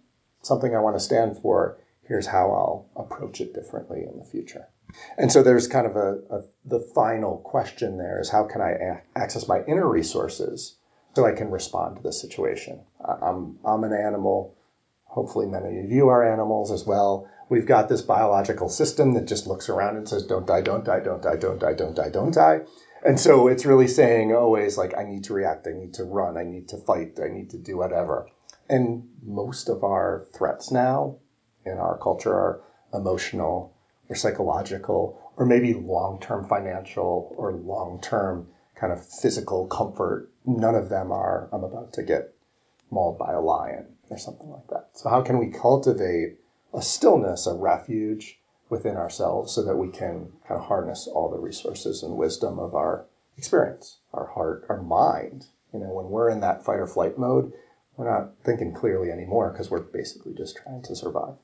something 0.41 0.75
I 0.75 0.81
want 0.81 0.97
to 0.97 1.01
stand 1.01 1.43
for. 1.43 1.77
Here's 2.09 2.27
how 2.27 2.51
I'll 2.51 3.05
approach 3.05 3.43
it 3.43 3.53
differently 3.53 4.07
in 4.11 4.19
the 4.19 4.25
future. 4.25 4.67
And 5.19 5.31
so 5.31 5.43
there's 5.43 5.69
kind 5.69 5.87
of 5.87 5.97
a, 5.97 6.19
a 6.31 6.43
the 6.65 6.81
final 6.95 7.37
question 7.37 7.99
there 7.99 8.19
is 8.19 8.31
how 8.31 8.45
can 8.45 8.63
I 8.63 8.71
a- 8.71 9.03
access 9.15 9.47
my 9.47 9.63
inner 9.65 9.87
resources 9.87 10.77
so 11.15 11.27
I 11.27 11.33
can 11.33 11.51
respond 11.51 11.97
to 11.97 12.03
the 12.03 12.13
situation? 12.13 12.81
I'm, 13.05 13.59
I'm 13.63 13.85
an 13.85 13.93
animal. 13.93 14.57
Hopefully, 15.05 15.47
many 15.47 15.81
of 15.81 15.91
you 15.91 16.09
are 16.09 16.33
animals 16.33 16.73
as 16.73 16.87
well. 16.87 17.29
We've 17.51 17.67
got 17.67 17.91
this 17.91 18.01
biological 18.01 18.71
system 18.71 19.13
that 19.13 19.27
just 19.27 19.47
looks 19.47 19.69
around 19.69 19.99
and 19.99 20.09
says, 20.09 20.25
don't 20.25 20.47
die, 20.47 20.63
don't 20.63 20.87
die, 20.87 21.01
don't 21.01 21.23
die, 21.23 21.37
don't 21.37 21.59
die, 21.59 21.75
don't 21.75 21.95
die, 21.95 22.11
don't 22.11 22.35
die. 22.35 22.61
And 23.05 23.21
so 23.21 23.49
it's 23.49 23.67
really 23.67 23.87
saying 23.87 24.35
always 24.35 24.79
like, 24.79 24.97
I 24.97 25.05
need 25.05 25.25
to 25.25 25.35
react, 25.35 25.67
I 25.67 25.73
need 25.73 25.95
to 25.95 26.05
run, 26.05 26.39
I 26.39 26.45
need 26.45 26.69
to 26.69 26.79
fight, 26.79 27.19
I 27.23 27.29
need 27.29 27.51
to 27.51 27.59
do 27.59 27.77
whatever. 27.77 28.29
And 28.69 29.09
most 29.23 29.69
of 29.69 29.85
our 29.85 30.27
threats 30.33 30.71
now 30.71 31.19
in 31.69 31.79
our 31.79 31.99
culture 31.99 32.35
are 32.35 32.61
emotional 32.93 33.73
or 34.09 34.17
psychological 34.17 35.21
or 35.37 35.47
maybe 35.47 35.73
long 35.73 36.19
term 36.21 36.45
financial 36.45 37.35
or 37.37 37.53
long 37.53 38.01
term 38.01 38.49
kind 38.75 38.93
of 38.93 39.05
physical 39.05 39.67
comfort. 39.67 40.29
None 40.45 40.75
of 40.75 40.89
them 40.89 41.13
are, 41.13 41.49
I'm 41.53 41.65
about 41.65 41.93
to 41.95 42.03
get 42.03 42.35
mauled 42.91 43.19
by 43.19 43.33
a 43.33 43.41
lion 43.41 43.95
or 44.11 44.19
something 44.19 44.51
like 44.51 44.67
that. 44.69 44.89
So, 44.95 45.09
how 45.09 45.23
can 45.23 45.39
we 45.39 45.49
cultivate 45.49 46.39
a 46.73 46.83
stillness, 46.83 47.47
a 47.47 47.55
refuge 47.55 48.41
within 48.69 48.97
ourselves 48.97 49.53
so 49.53 49.63
that 49.63 49.77
we 49.77 49.89
can 49.89 50.33
kind 50.47 50.61
of 50.61 50.67
harness 50.67 51.07
all 51.07 51.31
the 51.31 51.39
resources 51.39 52.03
and 52.03 52.17
wisdom 52.17 52.59
of 52.59 52.75
our 52.75 53.07
experience, 53.37 53.99
our 54.13 54.27
heart, 54.27 54.67
our 54.69 54.83
mind? 54.83 55.47
You 55.73 55.81
know, 55.81 55.93
when 55.93 56.09
we're 56.09 56.31
in 56.31 56.41
that 56.41 56.65
fight 56.65 56.81
or 56.81 56.87
flight 56.87 57.19
mode, 57.19 57.53
we're 57.97 58.11
not 58.11 58.31
thinking 58.45 58.73
clearly 58.73 59.11
anymore 59.11 59.51
because 59.51 59.71
we're 59.71 59.81
basically 59.81 60.35
just 60.35 60.57
trying 60.57 60.83
to 60.83 60.97
survive. 60.97 61.35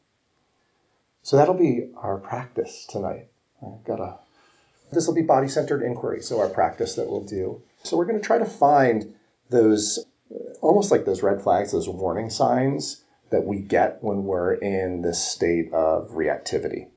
So 1.24 1.38
that'll 1.38 1.54
be 1.54 1.88
our 1.96 2.18
practice 2.18 2.86
tonight. 2.86 3.28
I've 3.62 3.82
got 3.84 3.98
a 3.98 4.18
this 4.92 5.06
will 5.06 5.14
be 5.14 5.22
body 5.22 5.48
centered 5.48 5.82
inquiry, 5.82 6.20
so 6.20 6.38
our 6.38 6.50
practice 6.50 6.96
that 6.96 7.08
we'll 7.08 7.24
do. 7.24 7.62
So 7.82 7.96
we're 7.96 8.04
going 8.04 8.20
to 8.20 8.24
try 8.24 8.36
to 8.36 8.44
find 8.44 9.14
those 9.48 10.04
almost 10.60 10.90
like 10.90 11.06
those 11.06 11.22
red 11.22 11.40
flags, 11.40 11.72
those 11.72 11.88
warning 11.88 12.28
signs 12.28 13.02
that 13.30 13.42
we 13.42 13.58
get 13.58 14.04
when 14.04 14.24
we're 14.24 14.52
in 14.52 15.00
this 15.00 15.26
state 15.26 15.72
of 15.72 16.10
reactivity. 16.10 16.88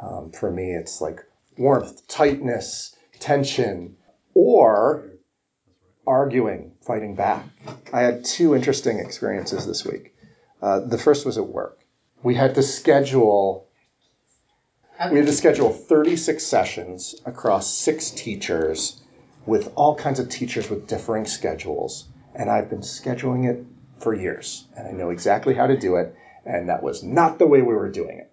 Um, 0.00 0.32
for 0.32 0.50
me, 0.50 0.72
it's 0.72 1.02
like 1.02 1.22
warmth, 1.58 2.08
tightness, 2.08 2.96
tension, 3.20 3.98
or 4.32 5.10
arguing, 6.06 6.72
fighting 6.80 7.14
back. 7.14 7.44
I 7.92 8.00
had 8.00 8.24
two 8.24 8.56
interesting 8.56 9.00
experiences 9.00 9.66
this 9.66 9.84
week. 9.84 10.14
Uh, 10.62 10.80
the 10.80 10.98
first 10.98 11.26
was 11.26 11.36
at 11.36 11.46
work. 11.46 11.78
We 12.22 12.34
had 12.34 12.54
to 12.54 12.62
schedule 12.62 13.65
we 15.10 15.18
had 15.18 15.26
to 15.26 15.32
schedule 15.32 15.70
36 15.70 16.42
sessions 16.42 17.14
across 17.24 17.72
six 17.72 18.10
teachers 18.10 19.00
with 19.44 19.72
all 19.76 19.94
kinds 19.94 20.18
of 20.18 20.28
teachers 20.28 20.68
with 20.70 20.86
differing 20.86 21.26
schedules. 21.26 22.06
And 22.34 22.50
I've 22.50 22.70
been 22.70 22.80
scheduling 22.80 23.48
it 23.48 23.64
for 24.00 24.14
years, 24.14 24.66
and 24.76 24.86
I 24.86 24.92
know 24.92 25.10
exactly 25.10 25.54
how 25.54 25.66
to 25.66 25.78
do 25.78 25.96
it. 25.96 26.14
And 26.44 26.68
that 26.68 26.82
was 26.82 27.02
not 27.02 27.38
the 27.38 27.46
way 27.46 27.62
we 27.62 27.74
were 27.74 27.90
doing 27.90 28.18
it. 28.18 28.32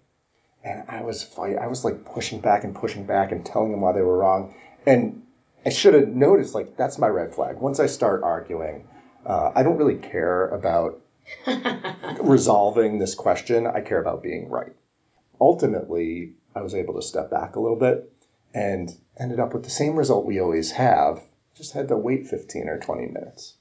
And 0.62 0.84
I 0.88 1.02
was 1.02 1.22
fight, 1.22 1.58
I 1.58 1.66
was 1.66 1.84
like 1.84 2.04
pushing 2.04 2.40
back 2.40 2.64
and 2.64 2.74
pushing 2.74 3.04
back 3.04 3.32
and 3.32 3.44
telling 3.44 3.70
them 3.70 3.80
why 3.80 3.92
they 3.92 4.00
were 4.00 4.18
wrong. 4.18 4.54
And 4.86 5.22
I 5.66 5.70
should 5.70 5.94
have 5.94 6.08
noticed 6.08 6.54
like 6.54 6.76
that's 6.76 6.98
my 6.98 7.08
red 7.08 7.34
flag. 7.34 7.58
Once 7.58 7.80
I 7.80 7.86
start 7.86 8.22
arguing, 8.22 8.86
uh, 9.26 9.52
I 9.54 9.62
don't 9.62 9.76
really 9.76 9.96
care 9.96 10.48
about 10.48 11.00
resolving 12.20 12.98
this 12.98 13.14
question. 13.14 13.66
I 13.66 13.80
care 13.80 14.00
about 14.00 14.22
being 14.22 14.48
right. 14.48 14.74
Ultimately, 15.40 16.34
I 16.54 16.62
was 16.62 16.74
able 16.74 16.94
to 16.94 17.02
step 17.02 17.30
back 17.30 17.56
a 17.56 17.60
little 17.60 17.78
bit 17.78 18.10
and 18.54 18.96
ended 19.18 19.40
up 19.40 19.52
with 19.52 19.64
the 19.64 19.70
same 19.70 19.96
result 19.96 20.24
we 20.24 20.40
always 20.40 20.70
have. 20.72 21.20
Just 21.56 21.72
had 21.72 21.88
to 21.88 21.96
wait 21.96 22.26
15 22.26 22.68
or 22.68 22.78
20 22.78 23.06
minutes. 23.06 23.54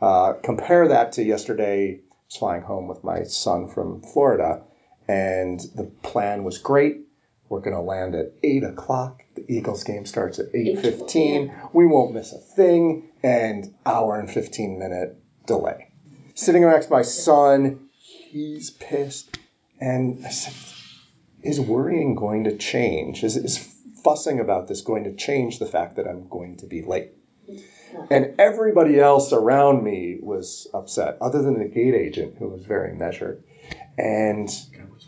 Uh, 0.00 0.34
compare 0.42 0.88
that 0.88 1.12
to 1.12 1.24
yesterday. 1.24 2.00
I 2.00 2.00
was 2.26 2.36
flying 2.36 2.62
home 2.62 2.88
with 2.88 3.02
my 3.02 3.24
son 3.24 3.68
from 3.68 4.02
Florida, 4.02 4.62
and 5.08 5.60
the 5.74 5.84
plan 6.02 6.44
was 6.44 6.58
great. 6.58 7.00
We're 7.48 7.60
going 7.60 7.74
to 7.74 7.82
land 7.82 8.14
at 8.14 8.32
eight 8.42 8.62
o'clock. 8.62 9.22
The 9.34 9.44
Eagles 9.48 9.82
game 9.84 10.04
starts 10.04 10.38
at 10.38 10.54
eight 10.54 10.80
fifteen. 10.80 11.52
We 11.72 11.86
won't 11.86 12.12
miss 12.12 12.32
a 12.32 12.38
thing. 12.38 13.08
And 13.22 13.74
hour 13.86 14.18
and 14.20 14.30
fifteen 14.30 14.78
minute 14.78 15.16
delay. 15.46 15.88
Sitting 16.34 16.62
next 16.62 16.86
to 16.86 16.92
my 16.92 17.02
son, 17.02 17.88
he's 17.90 18.70
pissed, 18.70 19.38
and 19.80 20.24
I 20.24 20.28
said, 20.28 20.54
"Is 21.42 21.60
worrying 21.60 22.14
going 22.14 22.44
to 22.44 22.56
change? 22.56 23.22
Is, 23.24 23.36
is 23.36 23.58
fussing 24.04 24.40
about 24.40 24.68
this 24.68 24.80
going 24.82 25.04
to 25.04 25.14
change 25.14 25.58
the 25.58 25.66
fact 25.66 25.96
that 25.96 26.06
I'm 26.06 26.28
going 26.28 26.56
to 26.58 26.66
be 26.66 26.82
late?" 26.82 27.12
And 28.10 28.34
everybody 28.38 29.00
else 29.00 29.32
around 29.32 29.82
me 29.82 30.18
was 30.20 30.66
upset, 30.74 31.16
other 31.20 31.40
than 31.40 31.58
the 31.58 31.64
gate 31.64 31.94
agent, 31.94 32.36
who 32.38 32.48
was 32.48 32.64
very 32.64 32.92
measured. 32.92 33.42
And 33.96 34.48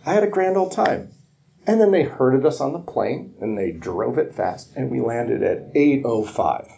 I 0.07 0.15
had 0.15 0.23
a 0.25 0.29
grand 0.29 0.57
old 0.57 0.73
time. 0.73 1.11
And 1.67 1.81
then 1.81 1.91
they 1.91 2.03
herded 2.05 2.47
us 2.47 2.61
on 2.61 2.73
the 2.73 2.79
plane 2.79 3.35
and 3.41 3.57
they 3.57 3.71
drove 3.71 4.17
it 4.19 4.35
fast 4.35 4.73
and 4.77 4.91
we 4.91 5.01
landed 5.01 5.43
at 5.43 5.75
8.05. 5.75 6.69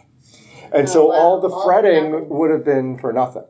And 0.73 0.89
so 0.89 1.05
Oh, 1.05 1.09
wow. 1.09 1.15
all 1.15 1.41
the 1.41 1.61
fretting 1.63 2.27
would 2.29 2.51
have 2.51 2.65
been 2.65 2.97
for 2.97 3.13
nothing. 3.13 3.45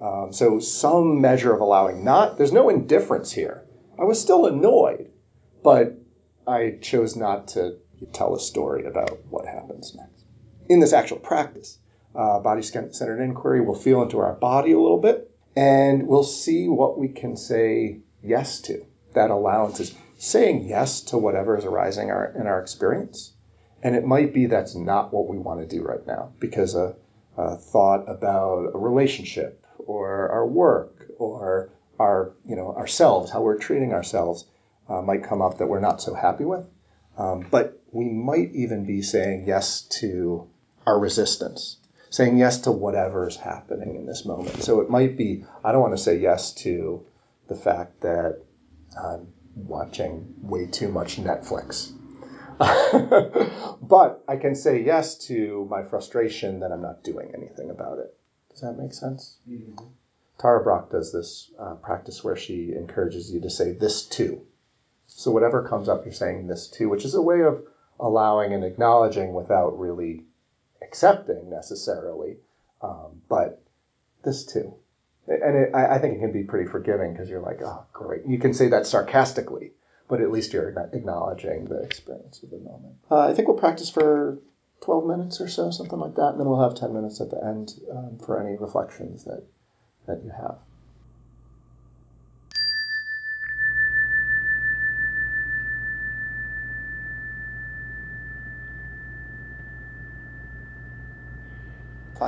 Um, 0.00 0.32
so 0.32 0.58
some 0.58 1.20
measure 1.22 1.54
of 1.54 1.60
allowing 1.60 2.04
not, 2.04 2.36
there's 2.36 2.52
no 2.52 2.68
indifference 2.68 3.32
here. 3.32 3.64
I 3.98 4.04
was 4.04 4.20
still 4.20 4.44
annoyed, 4.46 5.10
but 5.62 5.98
I 6.46 6.78
chose 6.80 7.16
not 7.16 7.48
to 7.48 7.76
tell 8.12 8.34
a 8.34 8.40
story 8.40 8.86
about 8.86 9.18
what 9.28 9.46
happens 9.46 9.94
next. 9.94 10.24
In 10.68 10.80
this 10.80 10.92
actual 10.92 11.18
practice, 11.18 11.78
uh, 12.14 12.40
body 12.40 12.62
centered 12.62 13.22
inquiry, 13.22 13.60
we'll 13.60 13.74
feel 13.74 14.02
into 14.02 14.18
our 14.18 14.34
body 14.34 14.72
a 14.72 14.80
little 14.80 15.00
bit 15.00 15.30
and 15.56 16.06
we'll 16.06 16.24
see 16.24 16.68
what 16.68 16.98
we 16.98 17.08
can 17.08 17.36
say 17.36 18.00
yes 18.22 18.60
to. 18.62 18.84
That 19.14 19.30
allowance 19.30 19.80
is 19.80 19.94
saying 20.16 20.68
yes 20.68 21.02
to 21.02 21.18
whatever 21.18 21.56
is 21.56 21.64
arising 21.64 22.10
our, 22.10 22.32
in 22.38 22.46
our 22.46 22.60
experience. 22.60 23.32
And 23.82 23.94
it 23.94 24.04
might 24.04 24.34
be 24.34 24.46
that's 24.46 24.74
not 24.74 25.12
what 25.12 25.28
we 25.28 25.38
want 25.38 25.60
to 25.60 25.66
do 25.66 25.82
right 25.82 26.04
now 26.06 26.32
because 26.40 26.74
a, 26.74 26.96
a 27.36 27.56
thought 27.56 28.08
about 28.08 28.70
a 28.74 28.78
relationship 28.78 29.64
or 29.78 30.28
our 30.30 30.46
work 30.46 31.06
or 31.18 31.70
our, 31.98 32.32
you 32.44 32.56
know, 32.56 32.74
ourselves, 32.74 33.30
how 33.30 33.42
we're 33.42 33.58
treating 33.58 33.92
ourselves, 33.92 34.44
uh, 34.88 35.02
might 35.02 35.24
come 35.24 35.42
up 35.42 35.58
that 35.58 35.66
we're 35.66 35.80
not 35.80 36.00
so 36.00 36.14
happy 36.14 36.44
with. 36.44 36.64
Um, 37.16 37.46
but 37.50 37.80
we 37.90 38.04
might 38.04 38.54
even 38.54 38.84
be 38.86 39.02
saying 39.02 39.44
yes 39.46 39.82
to 40.00 40.48
our 40.86 40.98
resistance, 40.98 41.78
saying 42.10 42.38
yes 42.38 42.62
to 42.62 42.72
whatever 42.72 43.26
is 43.26 43.36
happening 43.36 43.96
in 43.96 44.06
this 44.06 44.24
moment. 44.24 44.62
So 44.62 44.80
it 44.80 44.88
might 44.88 45.16
be, 45.16 45.44
I 45.64 45.72
don't 45.72 45.82
want 45.82 45.96
to 45.96 46.02
say 46.02 46.18
yes 46.18 46.52
to 46.62 47.04
the 47.48 47.56
fact 47.56 48.02
that 48.02 48.40
I'm 48.96 49.28
watching 49.54 50.34
way 50.42 50.66
too 50.66 50.88
much 50.88 51.16
Netflix. 51.16 51.92
but 53.82 54.24
I 54.28 54.36
can 54.36 54.54
say 54.54 54.82
yes 54.82 55.26
to 55.26 55.66
my 55.70 55.82
frustration 55.84 56.60
that 56.60 56.72
I'm 56.72 56.82
not 56.82 57.04
doing 57.04 57.32
anything 57.36 57.70
about 57.70 57.98
it. 57.98 58.14
Does 58.50 58.60
that 58.60 58.78
make 58.78 58.92
sense? 58.92 59.38
Tara 60.38 60.62
Brach 60.62 60.90
does 60.90 61.12
this 61.12 61.50
uh, 61.58 61.74
practice 61.74 62.22
where 62.22 62.36
she 62.36 62.72
encourages 62.76 63.30
you 63.30 63.40
to 63.42 63.50
say 63.50 63.72
this 63.72 64.06
too. 64.06 64.42
So 65.08 65.30
whatever 65.30 65.66
comes 65.66 65.88
up, 65.88 66.04
you're 66.04 66.14
saying 66.14 66.46
this 66.46 66.68
too, 66.68 66.88
which 66.88 67.04
is 67.04 67.14
a 67.14 67.22
way 67.22 67.40
of 67.40 67.64
allowing 67.98 68.52
and 68.52 68.64
acknowledging 68.64 69.34
without 69.34 69.78
really 69.78 70.24
accepting 70.82 71.50
necessarily, 71.50 72.36
um, 72.82 73.22
but 73.28 73.62
this 74.22 74.44
too. 74.44 74.74
And 75.26 75.56
it, 75.56 75.74
I, 75.74 75.98
think 75.98 76.16
it 76.16 76.20
can 76.20 76.32
be 76.32 76.44
pretty 76.44 76.70
forgiving 76.70 77.12
because 77.12 77.28
you're 77.28 77.42
like, 77.42 77.60
oh, 77.60 77.84
great. 77.92 78.24
You 78.26 78.38
can 78.38 78.54
say 78.54 78.68
that 78.68 78.86
sarcastically, 78.86 79.72
but 80.08 80.22
at 80.22 80.30
least 80.30 80.54
you're 80.54 80.70
acknowledging 80.92 81.66
the 81.66 81.82
experience 81.82 82.42
of 82.42 82.50
the 82.50 82.58
moment. 82.58 82.94
Uh, 83.10 83.28
I 83.28 83.34
think 83.34 83.46
we'll 83.46 83.58
practice 83.58 83.90
for 83.90 84.38
12 84.80 85.06
minutes 85.06 85.40
or 85.40 85.48
so, 85.48 85.70
something 85.70 85.98
like 85.98 86.14
that, 86.14 86.30
and 86.30 86.40
then 86.40 86.48
we'll 86.48 86.62
have 86.62 86.78
10 86.78 86.94
minutes 86.94 87.20
at 87.20 87.30
the 87.30 87.44
end 87.44 87.74
um, 87.90 88.18
for 88.24 88.40
any 88.40 88.56
reflections 88.56 89.24
that, 89.24 89.42
that 90.06 90.22
you 90.24 90.30
have. 90.30 90.56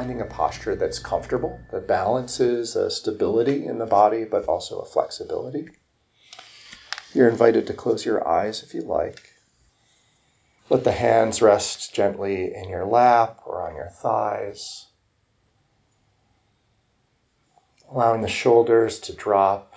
Finding 0.00 0.23
a 0.23 0.25
posture 0.25 0.76
that's 0.76 0.99
comfortable, 0.99 1.61
that 1.73 1.87
balances 1.87 2.75
a 2.75 2.90
stability 2.90 3.66
in 3.66 3.76
the 3.76 3.85
body, 3.85 4.25
but 4.25 4.47
also 4.47 4.78
a 4.78 4.87
flexibility. 4.87 5.69
You're 7.12 7.28
invited 7.28 7.66
to 7.66 7.75
close 7.75 8.02
your 8.02 8.26
eyes 8.26 8.62
if 8.62 8.73
you 8.73 8.80
like. 8.80 9.21
Let 10.71 10.85
the 10.85 10.90
hands 10.90 11.42
rest 11.42 11.95
gently 11.95 12.54
in 12.54 12.71
your 12.71 12.87
lap 12.87 13.40
or 13.45 13.69
on 13.69 13.75
your 13.75 13.90
thighs. 13.90 14.87
Allowing 17.90 18.23
the 18.23 18.28
shoulders 18.28 19.00
to 19.00 19.12
drop 19.12 19.75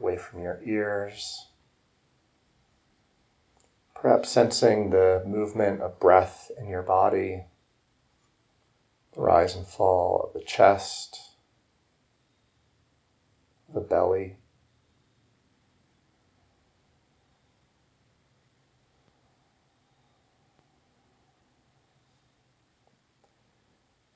away 0.00 0.16
from 0.16 0.40
your 0.40 0.58
ears. 0.64 1.38
Perhaps 3.94 4.30
sensing 4.30 4.88
the 4.88 5.22
movement 5.26 5.82
of 5.82 6.00
breath 6.00 6.50
in 6.58 6.66
your 6.66 6.82
body, 6.82 7.44
the 9.14 9.20
rise 9.20 9.54
and 9.56 9.66
fall 9.66 10.22
of 10.26 10.32
the 10.32 10.44
chest, 10.44 11.20
the 13.72 13.80
belly. 13.80 14.36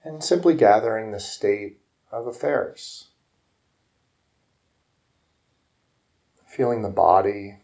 And 0.04 0.24
simply 0.24 0.54
gathering 0.54 1.10
the 1.12 1.20
state 1.20 1.80
of 2.10 2.26
affairs. 2.26 3.08
Feeling 6.46 6.82
the 6.82 6.88
body, 6.88 7.58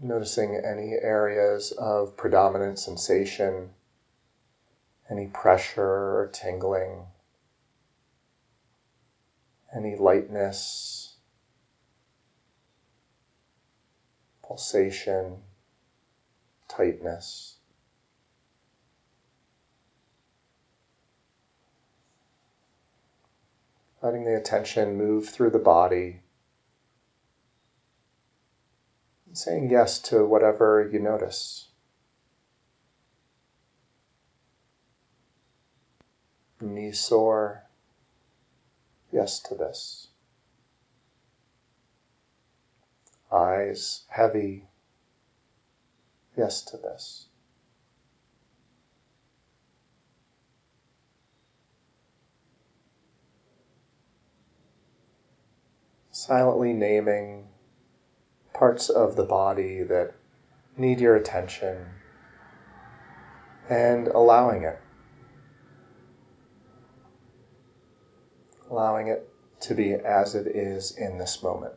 Noticing 0.00 0.54
any 0.54 0.92
areas 0.92 1.72
of 1.72 2.16
predominant 2.16 2.78
sensation, 2.78 3.74
any 5.10 5.26
pressure 5.26 5.82
or 5.82 6.30
tingling, 6.32 7.06
any 9.74 9.96
lightness, 9.96 11.14
pulsation, 14.42 15.42
tightness. 16.68 17.54
Letting 24.02 24.24
the 24.24 24.36
attention 24.36 24.96
move 24.96 25.28
through 25.28 25.50
the 25.50 25.58
body 25.58 26.20
saying 29.32 29.70
yes 29.70 30.00
to 30.00 30.24
whatever 30.24 30.88
you 30.92 30.98
notice. 30.98 31.67
Knees 36.60 36.98
sore, 36.98 37.64
yes 39.12 39.40
to 39.40 39.54
this. 39.54 40.08
Eyes 43.30 44.02
heavy, 44.08 44.64
yes 46.36 46.62
to 46.62 46.76
this. 46.76 47.26
Silently 56.10 56.72
naming 56.72 57.46
parts 58.52 58.88
of 58.88 59.14
the 59.14 59.24
body 59.24 59.84
that 59.84 60.14
need 60.76 61.00
your 61.00 61.14
attention 61.14 61.86
and 63.68 64.08
allowing 64.08 64.64
it. 64.64 64.80
Allowing 68.70 69.08
it 69.08 69.28
to 69.60 69.74
be 69.74 69.94
as 69.94 70.34
it 70.34 70.46
is 70.46 70.96
in 70.96 71.18
this 71.18 71.42
moment. 71.42 71.74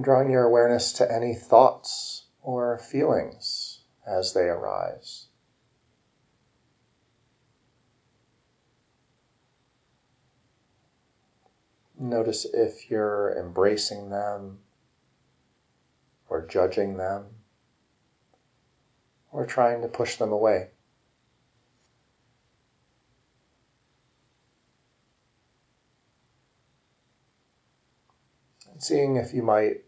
drawing 0.00 0.30
your 0.30 0.44
awareness 0.44 0.94
to 0.94 1.12
any 1.12 1.34
thoughts 1.34 2.24
or 2.42 2.78
feelings 2.78 3.80
as 4.06 4.32
they 4.32 4.48
arise. 4.48 5.26
Notice 11.98 12.46
if 12.52 12.90
you're 12.90 13.38
embracing 13.38 14.10
them 14.10 14.58
or 16.32 16.46
judging 16.46 16.96
them 16.96 17.26
or 19.30 19.44
trying 19.44 19.82
to 19.82 19.88
push 19.88 20.16
them 20.16 20.32
away. 20.32 20.70
And 28.70 28.82
seeing 28.82 29.16
if 29.16 29.34
you 29.34 29.42
might 29.42 29.84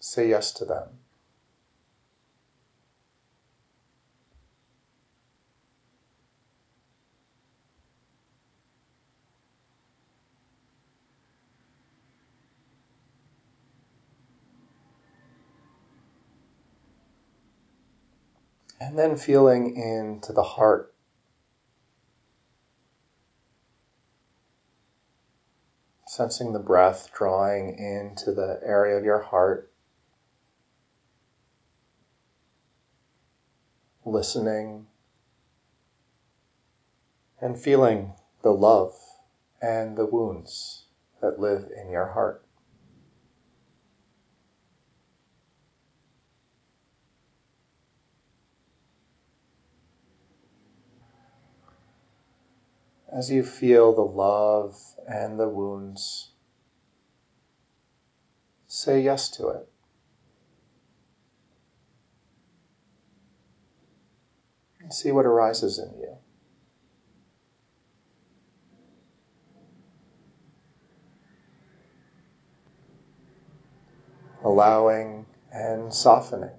say 0.00 0.28
yes 0.28 0.50
to 0.54 0.64
them. 0.64 0.88
And 18.94 19.00
then 19.00 19.16
feeling 19.16 19.74
into 19.74 20.32
the 20.32 20.44
heart. 20.44 20.94
Sensing 26.06 26.52
the 26.52 26.60
breath 26.60 27.10
drawing 27.12 27.76
into 27.76 28.30
the 28.30 28.60
area 28.64 28.96
of 28.96 29.02
your 29.02 29.18
heart. 29.18 29.72
Listening 34.04 34.86
and 37.40 37.58
feeling 37.58 38.12
the 38.42 38.52
love 38.52 38.94
and 39.60 39.96
the 39.96 40.06
wounds 40.06 40.84
that 41.20 41.40
live 41.40 41.68
in 41.76 41.90
your 41.90 42.06
heart. 42.06 42.43
As 53.14 53.30
you 53.30 53.44
feel 53.44 53.94
the 53.94 54.02
love 54.02 54.76
and 55.06 55.38
the 55.38 55.48
wounds, 55.48 56.32
say 58.66 59.00
yes 59.02 59.30
to 59.30 59.48
it. 59.48 59.68
And 64.80 64.92
see 64.92 65.12
what 65.12 65.26
arises 65.26 65.78
in 65.78 65.96
you. 66.00 66.16
Allowing 74.42 75.24
and 75.52 75.94
softening. 75.94 76.50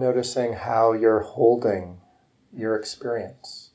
Noticing 0.00 0.52
how 0.52 0.92
you're 0.92 1.20
holding 1.20 2.00
your 2.52 2.76
experience. 2.76 3.70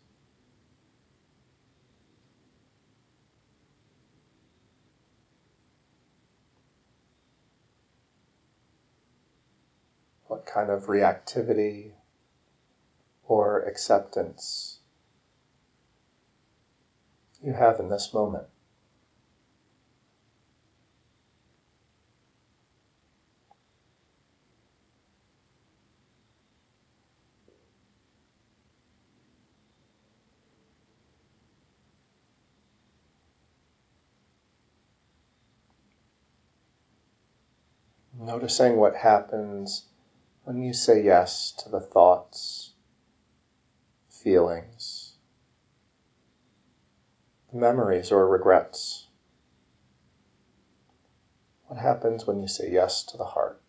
What 10.27 10.45
kind 10.45 10.69
of 10.69 10.85
reactivity 10.85 11.91
or 13.23 13.63
acceptance 13.63 14.79
you 17.43 17.53
have 17.53 17.79
in 17.79 17.89
this 17.89 18.13
moment. 18.13 18.50
Noticing 38.21 38.77
what 38.77 38.95
happens 38.95 39.85
when 40.43 40.61
you 40.61 40.73
say 40.73 41.01
yes 41.01 41.53
to 41.63 41.69
the 41.69 41.79
thoughts, 41.79 42.71
feelings, 44.09 45.13
memories, 47.51 48.11
or 48.11 48.27
regrets. 48.27 49.07
What 51.65 51.79
happens 51.79 52.27
when 52.27 52.39
you 52.39 52.47
say 52.47 52.69
yes 52.71 53.05
to 53.05 53.17
the 53.17 53.25
heart? 53.25 53.60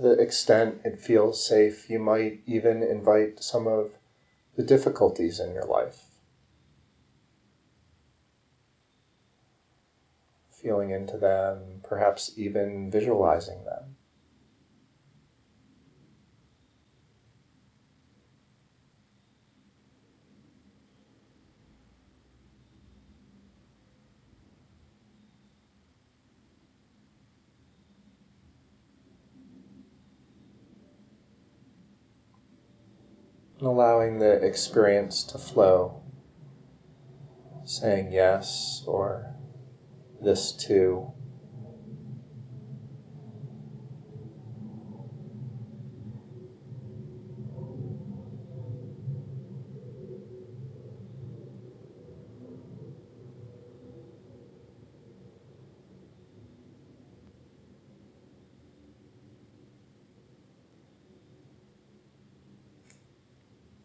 The 0.00 0.12
extent 0.12 0.80
it 0.84 1.00
feels 1.00 1.44
safe, 1.44 1.88
you 1.90 1.98
might 1.98 2.40
even 2.46 2.82
invite 2.82 3.42
some 3.42 3.66
of 3.66 3.92
the 4.56 4.62
difficulties 4.62 5.40
in 5.40 5.52
your 5.52 5.64
life. 5.64 6.04
Feeling 10.50 10.90
into 10.90 11.18
them, 11.18 11.80
perhaps 11.82 12.32
even 12.36 12.90
visualizing 12.90 13.64
them. 13.64 13.91
And 33.62 33.68
allowing 33.68 34.18
the 34.18 34.44
experience 34.44 35.22
to 35.22 35.38
flow, 35.38 36.02
saying 37.64 38.10
yes 38.10 38.82
or 38.88 39.36
this 40.20 40.50
too. 40.50 41.12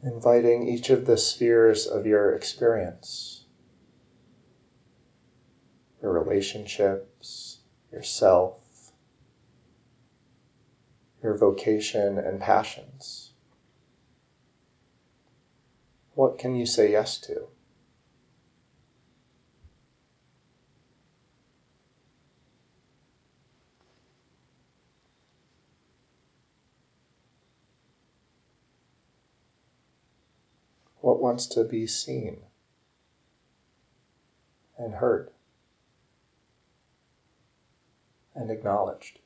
Inviting 0.07 0.67
each 0.67 0.89
of 0.89 1.05
the 1.05 1.17
spheres 1.17 1.85
of 1.85 2.05
your 2.05 2.33
experience, 2.33 3.43
your 6.01 6.11
relationships, 6.11 7.59
yourself, 7.91 8.61
your 11.21 11.37
vocation 11.37 12.17
and 12.17 12.39
passions. 12.39 13.33
What 16.13 16.39
can 16.39 16.55
you 16.55 16.65
say 16.65 16.91
yes 16.91 17.17
to? 17.19 17.47
What 31.01 31.21
wants 31.21 31.47
to 31.47 31.63
be 31.63 31.87
seen 31.87 32.37
and 34.77 34.95
heard 34.95 35.31
and 38.35 38.51
acknowledged. 38.51 39.19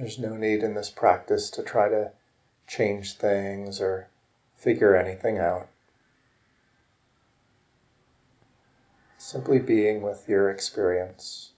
There's 0.00 0.18
no 0.18 0.34
need 0.34 0.62
in 0.62 0.72
this 0.72 0.88
practice 0.88 1.50
to 1.50 1.62
try 1.62 1.90
to 1.90 2.10
change 2.66 3.18
things 3.18 3.82
or 3.82 4.08
figure 4.56 4.96
anything 4.96 5.36
out. 5.36 5.68
Simply 9.18 9.58
being 9.58 10.00
with 10.00 10.26
your 10.26 10.50
experience, 10.50 11.52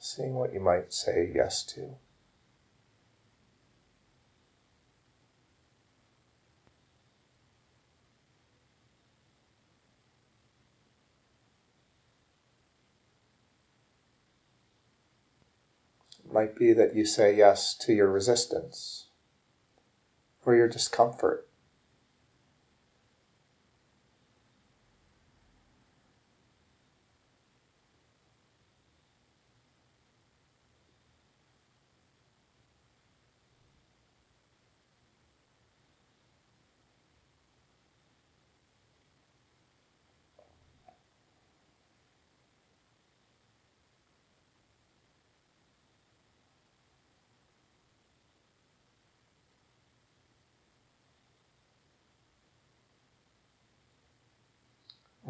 seeing 0.00 0.34
what 0.34 0.52
you 0.52 0.58
might 0.58 0.92
say 0.92 1.30
yes 1.32 1.62
to. 1.74 1.94
Might 16.32 16.56
be 16.56 16.72
that 16.72 16.94
you 16.94 17.04
say 17.04 17.36
yes 17.36 17.74
to 17.74 17.92
your 17.92 18.08
resistance 18.08 19.06
or 20.44 20.54
your 20.54 20.68
discomfort. 20.68 21.46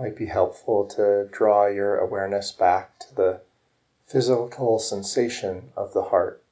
Might 0.02 0.16
be 0.16 0.26
helpful 0.26 0.84
to 0.84 1.28
draw 1.30 1.68
your 1.68 1.98
awareness 1.98 2.50
back 2.50 2.98
to 2.98 3.14
the 3.14 3.40
physical 4.04 4.76
sensation 4.80 5.70
of 5.76 5.92
the 5.92 6.02
heart. 6.02 6.42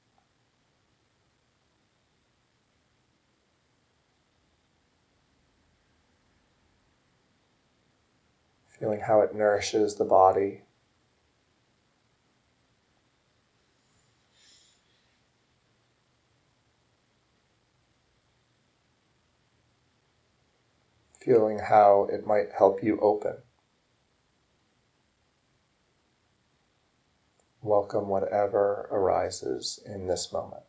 Feeling 8.79 9.01
how 9.01 9.23
it 9.23 9.35
nourishes 9.35 9.97
the 9.97 10.05
body. 10.05 10.63
Feeling 21.31 21.61
how 21.61 22.09
it 22.11 22.27
might 22.27 22.51
help 22.59 22.83
you 22.83 22.99
open. 22.99 23.37
welcome 27.63 28.09
whatever 28.09 28.89
arises 28.91 29.79
in 29.87 30.09
this 30.09 30.33
moment. 30.33 30.65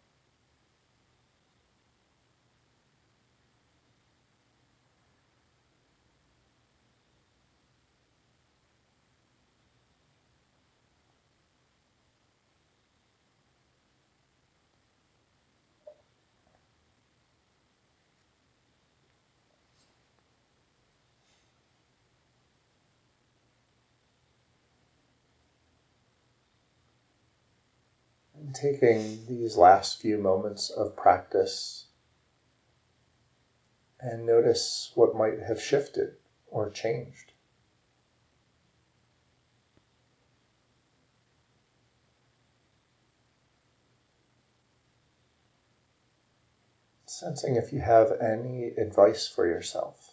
And 28.36 28.51
taking 28.62 29.26
these 29.28 29.58
last 29.58 30.00
few 30.00 30.18
moments 30.20 30.70
of 30.70 30.96
practice 30.96 31.88
and 34.00 34.26
notice 34.26 34.92
what 34.94 35.16
might 35.16 35.40
have 35.40 35.62
shifted 35.62 36.16
or 36.48 36.70
changed. 36.70 37.32
Sensing 47.06 47.56
if 47.56 47.74
you 47.74 47.80
have 47.80 48.12
any 48.22 48.68
advice 48.78 49.28
for 49.28 49.48
yourself. 49.48 50.11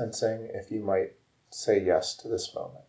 Sensing 0.00 0.48
if 0.54 0.70
you 0.70 0.80
might 0.80 1.10
say 1.50 1.78
yes 1.78 2.14
to 2.14 2.28
this 2.28 2.54
moment. 2.54 2.84